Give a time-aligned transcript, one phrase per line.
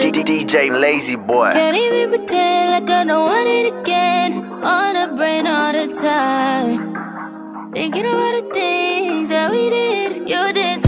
[0.00, 1.50] DJ Lazzzy Boy.
[1.50, 4.44] Can't even pretend like I don't want it again.
[4.62, 7.72] On the brain all the time.
[7.72, 10.28] Thinking about the things that we did.
[10.28, 10.87] You did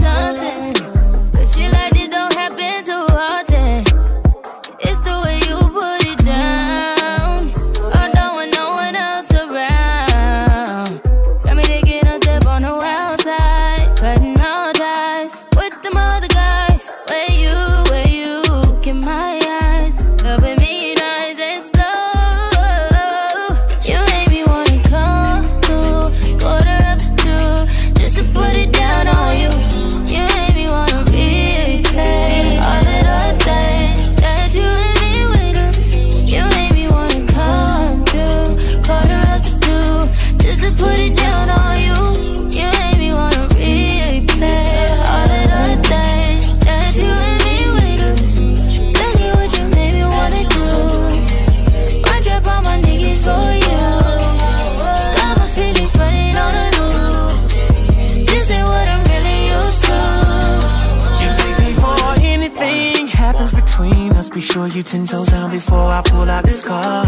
[64.91, 67.05] ten toes down before I pull out this car.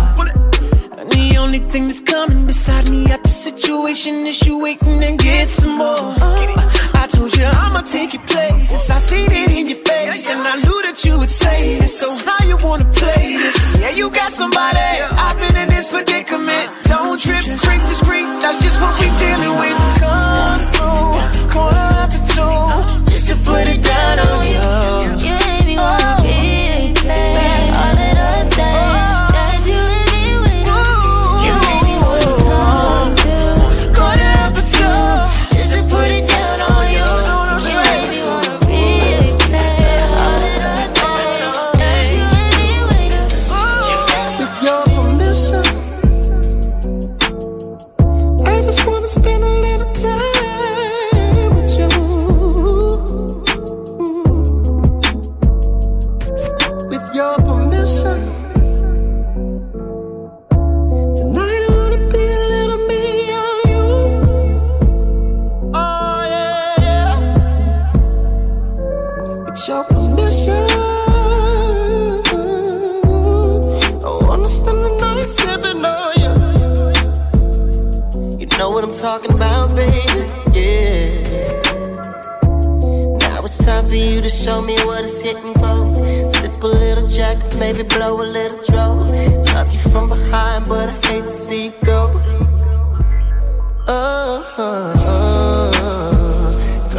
[1.00, 5.20] And the only thing that's coming beside me at the situation is you waiting and
[5.20, 6.16] get some more.
[7.02, 8.90] I told you I'ma take your places.
[8.90, 12.00] I seen it in your face, and I knew that you would say this.
[12.00, 13.58] So how you wanna play this?
[13.78, 14.80] Yeah, you got somebody.
[15.26, 16.72] I've been in this predicament.
[16.86, 18.28] Don't trip, creep discreet.
[18.40, 19.78] That's just what we dealing with.
[20.00, 23.12] Come through, quarter after two.
[23.12, 25.03] Just to put it down on you.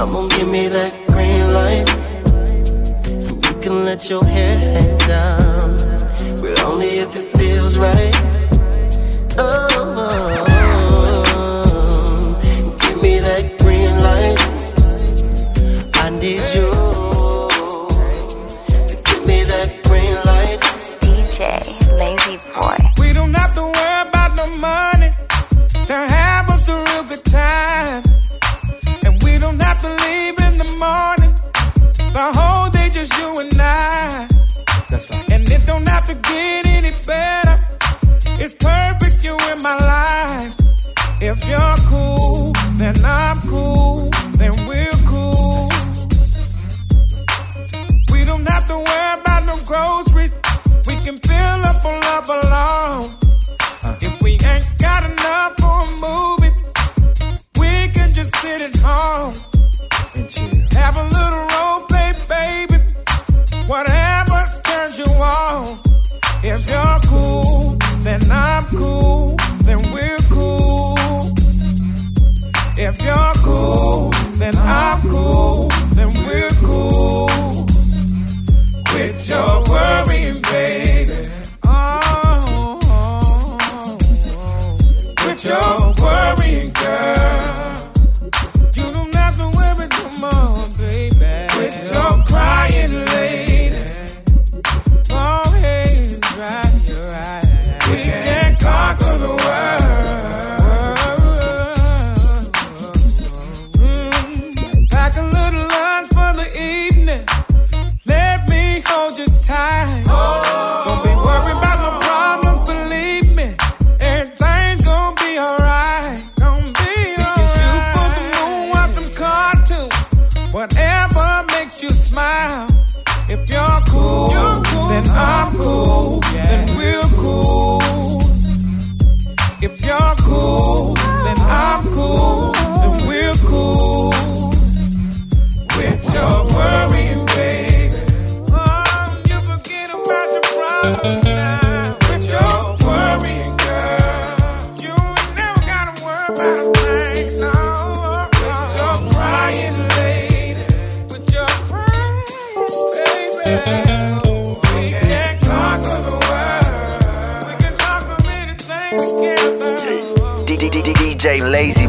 [0.04, 1.88] Come on, give me that green light.
[3.08, 5.76] And you can let your hair hang down,
[6.42, 8.14] but only if it feels right.
[9.38, 9.73] Oh.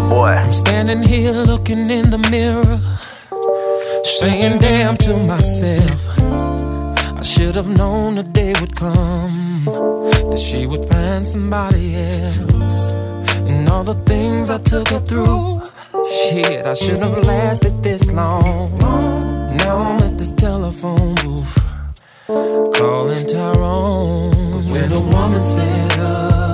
[0.10, 0.28] boy.
[0.28, 2.80] I'm standing here looking in the mirror,
[4.04, 6.02] saying damn to myself.
[7.20, 12.92] I should have known the day would come that she would find somebody else.
[13.50, 15.62] And all the things I took her through,
[16.24, 18.78] shit, I should have lasted this long.
[19.58, 21.58] Now I'm at this telephone booth,
[22.28, 24.52] calling Tyrone.
[24.54, 26.45] Cause when a woman's fed up.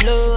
[0.00, 0.31] love.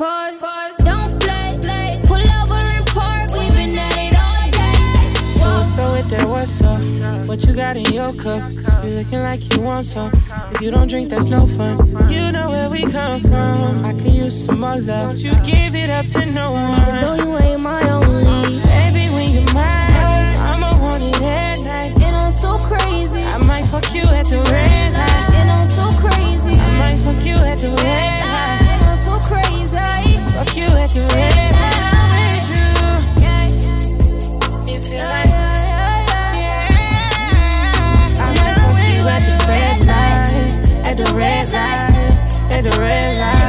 [0.00, 0.40] pause.
[0.40, 0.76] pause.
[0.78, 2.00] Don't play, play.
[2.04, 3.30] Pull over and park.
[3.36, 4.80] We've been at it all day.
[5.38, 6.80] So, so with that, what's up?
[7.28, 8.42] What you got in your cup?
[8.82, 10.10] You looking like you want some.
[10.52, 11.76] If you don't drink, that's no fun.
[12.10, 13.84] You know where we come from.
[13.84, 15.16] I could use some more love.
[15.16, 16.80] Don't you give it up to no one.
[16.80, 18.58] Even though you ain't my only.
[18.72, 19.92] Baby, when you're mine,
[20.50, 22.00] I'ma want it at night.
[22.00, 23.22] And I'm so crazy.
[23.22, 25.34] I might fuck you at the red light.
[25.40, 26.58] And I'm so crazy.
[26.58, 28.79] I might fuck you at the red light.
[29.20, 30.18] And I'm so crazy.
[30.32, 31.50] Fuck you at the red
[39.50, 40.86] red light.
[40.86, 42.52] At the red light.
[42.52, 43.39] At the red light.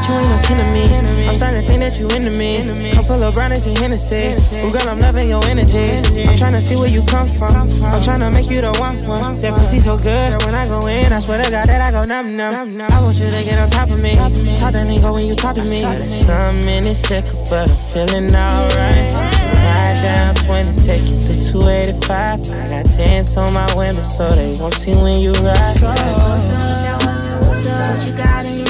[0.00, 1.28] Bitch, you ain't no kin to me.
[1.28, 2.92] I'm starting to think that you into me.
[2.92, 4.32] Come full of brownies and Hennessy.
[4.64, 6.00] Ooh, girl, I'm loving your energy.
[6.26, 7.68] I'm trying to see where you come from.
[7.84, 9.36] I'm trying to make you the one one.
[9.42, 10.42] That pussy so good.
[10.44, 12.80] When I go in, I swear to God that I go numb numb.
[12.80, 14.16] I want you to get on top of me.
[14.16, 15.84] Talk that lingo when you talk to me.
[15.84, 19.12] In this liquor, but I'm feeling alright.
[19.12, 22.08] Ride down 20, take you to 285.
[22.08, 25.76] I got tents on my window so they won't see when you ride.
[27.40, 28.69] What you got in your cup?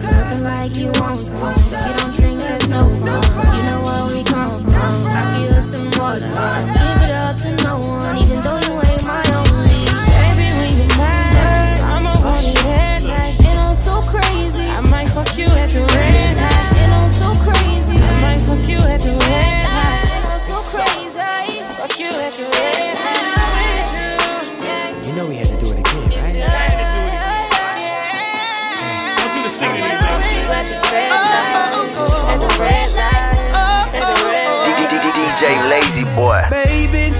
[0.00, 1.52] Looking like you want some.
[1.86, 3.22] You don't drink, there's no fun.
[3.54, 5.06] You know where we come from.
[5.06, 6.20] I give us some water.
[6.20, 9.84] Give it up to no one, even though you ain't my only.
[10.16, 11.36] Baby, when you're mine,
[11.92, 13.36] I'ma want it night.
[13.44, 14.64] And I'm so crazy.
[14.70, 16.76] I might fuck you at the red light.
[16.82, 18.00] And I'm so crazy.
[18.00, 19.81] I might fuck you at the red light.
[35.70, 36.40] Lazzzy Boy.
[36.50, 37.14] Baby,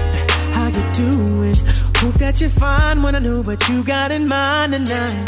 [0.51, 1.55] how you doing?
[1.97, 3.01] Hope that you're fine.
[3.01, 5.25] Wanna know what you got in mind tonight.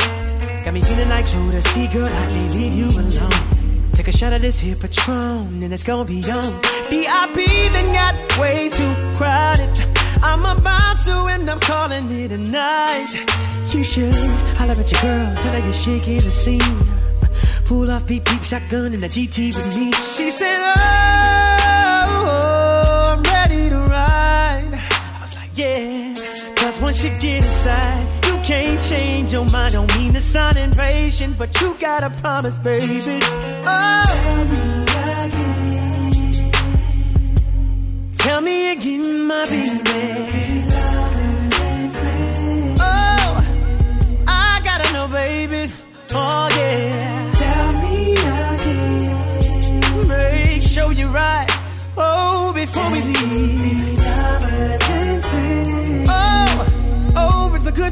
[0.66, 2.06] Got me feeling like Joe see, girl.
[2.06, 3.56] I can't leave you alone.
[3.92, 6.52] Take a shot of this here Patron, and it's gonna be on.
[6.90, 7.38] VIP
[7.72, 9.70] then got way too crowded.
[10.22, 13.12] I'm about to end up calling it a night.
[13.74, 14.14] You should
[14.58, 16.78] holler at your girl, tell her you're shaking the scene.
[17.66, 19.92] Pull off beep beep shotgun in the GT with me.
[19.94, 21.15] She said, Oh,
[26.66, 29.74] Cause once you get inside, you can't change your mind.
[29.74, 33.20] Don't mean to sound impatient, but you gotta promise, baby.
[33.64, 34.06] Oh,
[38.14, 40.66] tell me again, my baby.
[42.80, 43.46] Oh,
[44.28, 45.72] I gotta know, baby.
[46.16, 47.32] Oh, yeah.
[47.42, 48.14] Tell me
[48.58, 50.08] again.
[50.08, 51.48] Make sure you're right.
[51.96, 53.85] Oh, before we leave.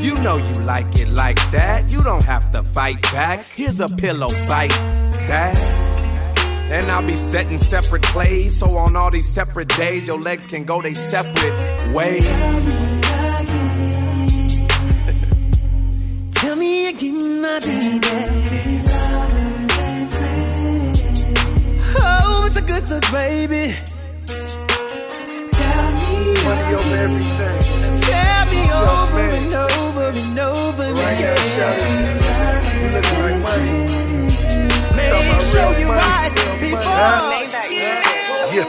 [0.00, 1.90] You know you like it like that.
[1.90, 3.46] You don't have to fight back.
[3.54, 4.70] Here's a pillow fight
[5.28, 5.56] that.
[6.70, 8.58] And I'll be setting separate plays.
[8.58, 12.26] So on all these separate days, your legs can go they separate ways.
[16.32, 18.82] Tell me again, my baby.
[21.98, 23.74] Oh, it's a good look, baby.
[26.46, 27.98] Tell me, Money over everything.
[27.98, 31.54] tell me over and over and over Right here, again.
[31.58, 31.88] Shelly.
[32.78, 33.72] You looking like money.
[34.96, 36.82] Make about sure you money, right real money, before.
[36.86, 37.20] huh?
[38.54, 38.68] Yeah,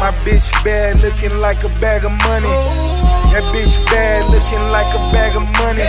[0.00, 2.48] my bitch bad, looking like a bag of money.
[3.32, 5.84] That bitch bad, looking like a bag of money.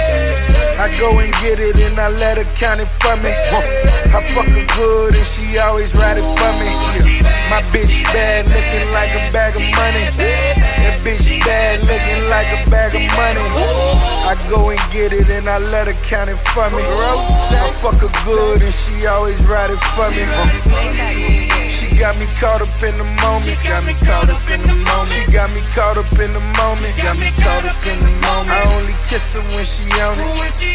[0.79, 3.31] I go and get it and I let her count it for me.
[3.35, 6.71] I fuck her good and she always ride it for me.
[6.95, 7.27] Yeah.
[7.51, 10.07] My bitch bad, looking like a bag of money.
[10.15, 13.43] That bitch bad, looking like a bag of money.
[14.23, 16.79] I go and get it and I let her count it for me.
[16.79, 20.23] I fuck her good and she always ride it for me.
[21.67, 23.59] She got me caught up in the moment.
[23.59, 25.09] She Got me caught up in the moment.
[25.11, 26.95] She got me caught up in the moment.
[26.97, 28.51] Got me caught up in the moment.
[28.51, 30.68] I only kiss her when she on it.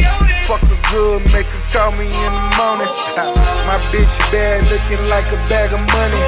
[0.46, 2.90] Fuck her good, make her call me in the morning.
[3.16, 3.30] Uh,
[3.66, 6.22] my bitch bad, looking like a bag of money.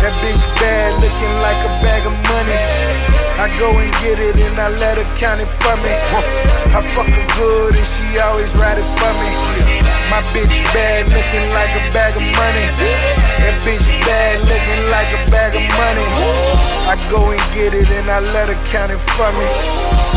[0.00, 2.58] That bitch bad, looking like a bag of money.
[3.34, 5.90] I go and get it and I let her count it for me.
[6.70, 9.30] I fuck her good and she always ride it for me.
[10.06, 12.66] My bitch bad, looking like a bag of money.
[13.42, 16.06] That bitch bad, looking like a bag of money.
[16.86, 19.48] I go and get it and I let her count it for me.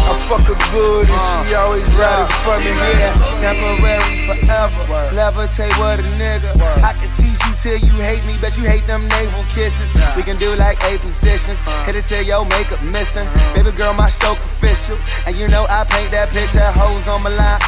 [0.07, 2.71] I fuck her good and she always ride it for me.
[2.71, 4.81] Yeah, temporary forever.
[5.12, 6.53] Levitate with a nigga.
[6.83, 9.91] I can teach you till you hate me, but you hate them naval kisses.
[10.15, 11.59] We can do like eight positions.
[11.86, 13.27] Hit it till your makeup missing.
[13.55, 14.97] Baby girl, my stroke official.
[15.25, 17.59] And you know I paint that picture, hoes on my line.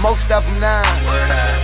[0.00, 1.06] Most of them nines,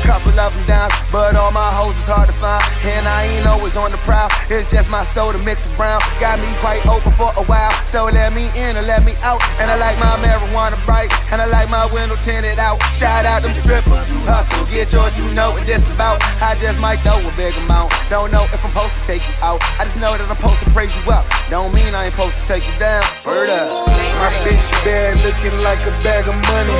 [0.05, 2.63] couple of them downs, but all my hoes is hard to find.
[2.85, 4.29] And I ain't always on the prowl.
[4.51, 6.01] It's just my soda mixed with brown.
[6.21, 9.43] Got me quite open for a while, so let me in or let me out.
[9.61, 12.81] And I like my marijuana bright, and I like my window tinted out.
[12.95, 16.21] Shout out them strippers hustle, get yours, you know what this about.
[16.43, 17.95] I just might throw a big amount.
[18.11, 19.63] Don't know if I'm supposed to take you out.
[19.79, 21.25] I just know that I'm supposed to praise you up.
[21.49, 23.07] Don't mean I ain't supposed to take you down.
[23.25, 23.89] Word up.
[24.21, 26.77] My bitch bad, looking like a bag of money.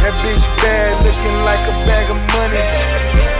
[0.00, 2.64] That bitch bad, looking like a bag of money.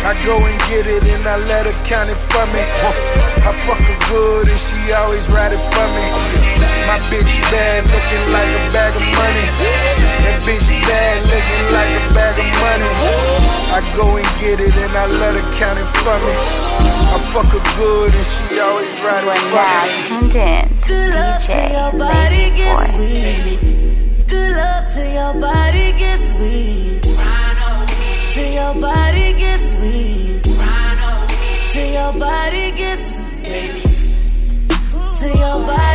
[0.05, 3.30] I go and get it and I let her count it for me.
[3.43, 6.07] I fuck her good and she always ride it for me.
[6.87, 9.47] My bitch bad, looking like a bag of money.
[10.29, 12.91] That bitch bad, looking like a bag of money.
[13.73, 16.35] I go and get it and I let her count it for me.
[17.11, 19.95] I fuck her good and she always ride it for Now me.
[20.05, 24.25] tuned in to Good love till your DJ body Lazzzy Boy.
[24.29, 27.03] Good love till your body gets weak.
[28.35, 30.43] Till your body gets weak.
[31.73, 33.30] Till your body gets weak.
[33.51, 35.90] Till your body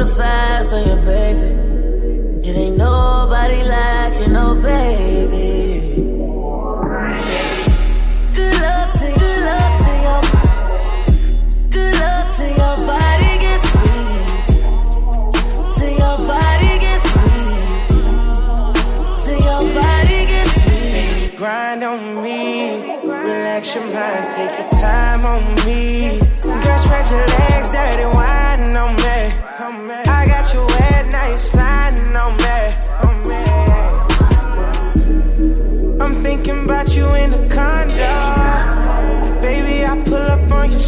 [0.00, 1.48] the fast on you, baby.
[2.48, 5.50] It ain't nobody like you, no baby.
[8.34, 10.22] Good to good to your
[11.76, 13.64] Good till your body weak.
[15.76, 17.04] Till your body weak.
[19.22, 21.36] Till your body weak.
[21.36, 22.40] Grind on me,
[23.04, 26.18] relax your mind, take your time on me.
[26.64, 27.49] Girl, stretch your legs,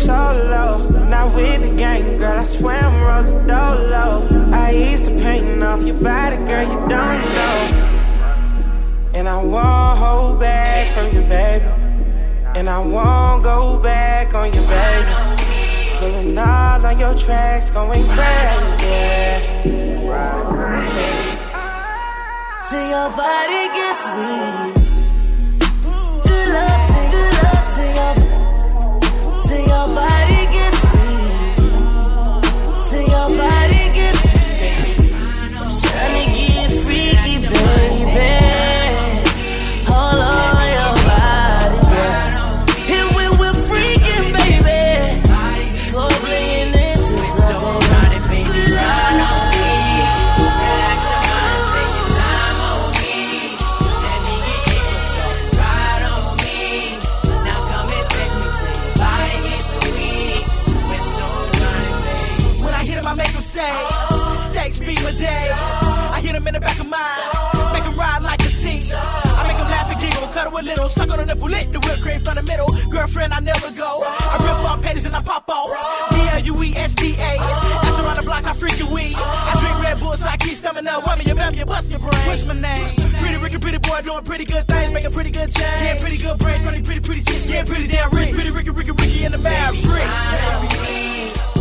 [0.03, 0.67] solo.
[1.09, 4.27] Not with the gang, girl, I swear I'm rolling dolo.
[4.53, 7.59] I ease the pain off your body, girl, you don't know.
[9.15, 11.67] And I won't hold back from you, baby.
[12.57, 15.15] And I won't go back on you, baby.
[15.99, 19.53] Pulling all on your tracks, going crazy.
[22.69, 24.82] Till your body gets weak.
[66.53, 68.93] In the back of mine, make him ride like a seat.
[68.93, 71.81] I make him laugh and giggle, cuddle a little, suck on the nipple, lit the
[71.81, 72.69] whipped cream from the middle.
[72.91, 74.05] Girlfriend, I never go.
[74.05, 75.73] I rip off panties and I pop off.
[76.12, 77.33] B L U E S D A.
[77.83, 79.17] That's around the block, I freaking weed.
[79.17, 81.07] I drink Red Bull, so I keep stomach up.
[81.07, 82.21] Woman, you bam, you bust your brain.
[82.29, 82.97] What's my name?
[83.17, 85.81] Pretty Ricky, pretty boy, doing pretty good things, making pretty good change.
[85.81, 88.33] Yeah, pretty good brain, funny, pretty, pretty chicks, yeah, pretty damn rich.
[88.33, 90.09] Pretty Ricky, Ricky, Ricky in the Maverick.
[90.85, 91.52] Lay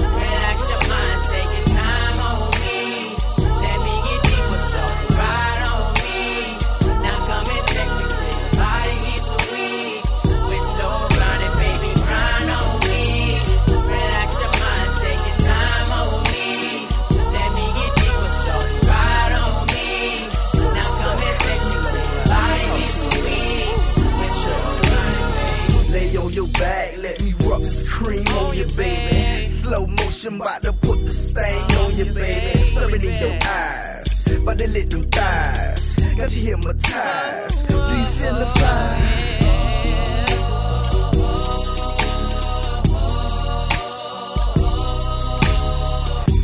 [30.21, 32.57] Slow motion, bout to put the stain on you, baby.
[32.57, 35.93] Staring in your eyes, but they lit them thighs.
[36.15, 37.67] Got you hypnotized.
[37.67, 39.31] Do you feel the vibe?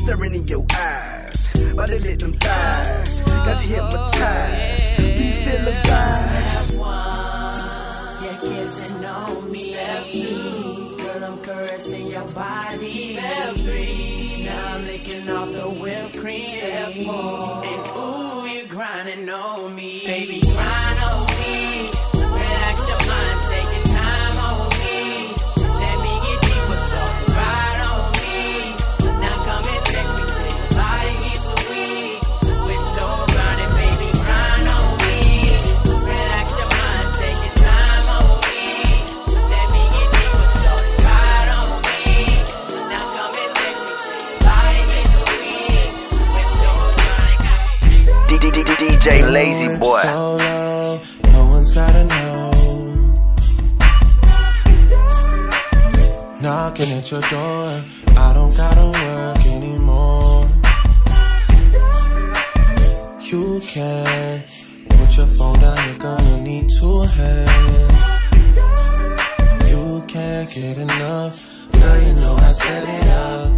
[0.04, 1.54] staring in your eyes.
[1.74, 3.24] Why they let them thighs?
[3.26, 4.98] Got you hypnotized.
[4.98, 6.47] Be feeling Step one,
[11.48, 13.16] caressing your body.
[13.16, 16.42] Step three, now I'm licking off the whipped cream.
[16.42, 20.06] Step four, and ooh, you're grinding on me.
[20.06, 20.87] Baby, grind
[49.88, 50.02] Boy.
[50.04, 51.00] Solo,
[51.32, 52.52] no one's gotta know.
[56.42, 57.68] Knocking at your door,
[58.18, 60.50] I don't gotta work anymore.
[63.32, 64.44] You can
[64.90, 68.04] put your phone down, you're gonna need two hands.
[69.72, 71.36] You can't get enough,
[71.72, 73.52] girl, you know I set it up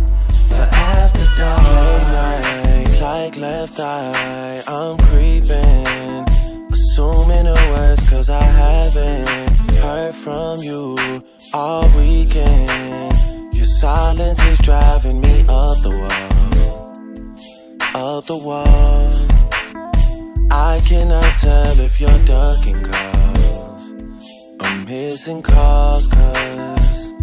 [0.50, 1.64] for after dark.
[1.74, 5.99] Late night, like left eye, I'm creeping.
[7.00, 9.26] Assuming the worst, cause I haven't
[9.78, 10.98] heard from you
[11.54, 13.56] all weekend.
[13.56, 17.38] Your silence is driving me up the wall,
[17.96, 19.10] up the wall.
[20.52, 23.94] I cannot tell if you're ducking calls
[24.60, 27.14] or missing calls, cause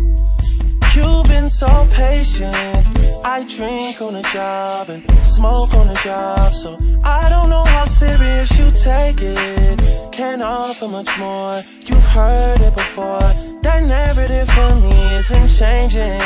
[0.96, 3.05] you've been so patient.
[3.28, 7.84] I drink on the job and smoke on the job, so I don't know how
[7.84, 9.80] serious you take it.
[10.12, 13.28] Can't offer much more, you've heard it before.
[13.62, 16.20] That narrative for me isn't changing.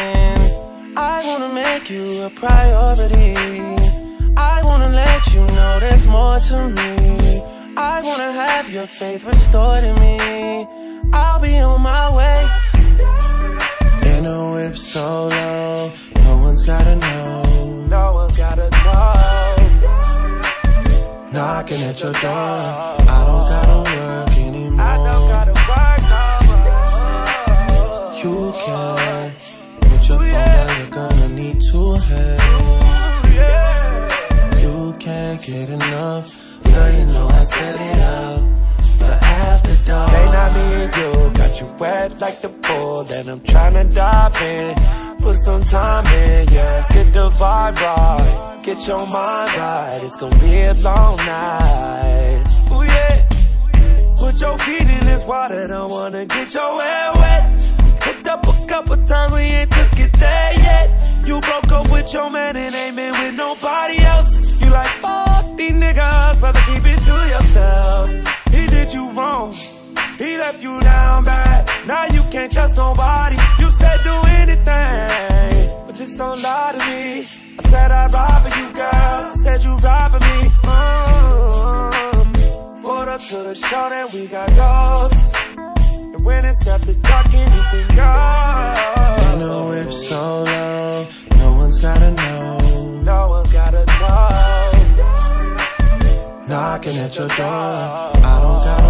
[0.95, 3.35] I wanna make you a priority.
[4.37, 7.43] I wanna let you know there's more to me.
[7.79, 10.67] I wanna have your faith restored in me.
[11.15, 12.47] I'll be on my way.
[14.13, 15.91] In a whip solo,
[16.61, 17.87] one's gotta know.
[17.89, 19.15] No one's gotta know.
[21.33, 24.81] Knocking at your door, I don't gotta work anymore.
[24.81, 26.67] I don't gotta work no more.
[28.21, 29.33] You can
[29.81, 32.43] put your phone down, you're gonna need two hands.
[34.63, 36.27] You can't get enough,
[36.65, 38.41] girl, you know I set it up
[38.99, 40.11] for after dark.
[40.13, 44.43] They not me and you, got you wet like the pool, and I'm tryna dive
[44.43, 45.00] in.
[45.23, 46.87] Put some time in, yeah.
[46.93, 50.01] Get the vibe right, get your mind right.
[50.03, 52.45] It's gonna be a long night.
[52.73, 53.29] Ooh yeah.
[54.17, 57.43] Put your feet in this water, don't wanna get your hair wet.
[58.01, 60.87] Hooked up a couple times, we ain't took it there yet.
[61.27, 64.61] You broke up with your man and ain't been with nobody else.
[64.61, 68.11] You like fuck these niggas, rather keep it to yourself.
[68.51, 69.55] He did you wrong.
[70.31, 71.69] He left you down bad.
[71.89, 73.37] Now you can't trust nobody.
[73.59, 77.27] You said do anything, but just don't lie to me.
[77.59, 79.35] I said I'd ride for you, girl.
[79.43, 80.39] Said you'd ride for me.
[80.71, 82.33] Mm.
[82.83, 85.33] Pulled up to the show, then we got ghosts.
[86.15, 89.35] And when it's after dark, anything goes.
[89.35, 91.07] In a whip solo,
[91.39, 93.01] no one's gotta know.
[93.03, 94.31] No one's gotta know.
[96.47, 97.37] Knocking at your door,
[98.31, 98.90] I don't gotta